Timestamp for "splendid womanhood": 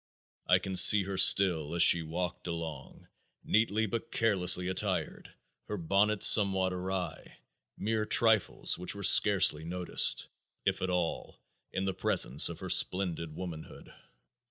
12.71-13.93